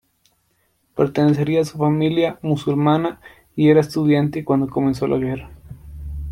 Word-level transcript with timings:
Pertenecía 0.95 1.59
a 1.59 1.61
una 1.61 1.71
familia 1.71 2.39
musulmana 2.41 3.21
y 3.55 3.69
era 3.69 3.81
estudiante 3.81 4.43
cuando 4.43 4.67
comenzó 4.67 5.05
la 5.07 5.17
guerra. 5.19 5.51